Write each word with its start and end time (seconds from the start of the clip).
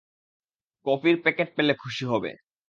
কফির 0.85 1.15
প্যাকেট 1.23 1.49
পেলে 1.55 1.73
খুশি 1.73 2.03
হবে। 2.05 2.31